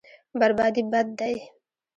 [0.39, 1.33] بربادي بد دی.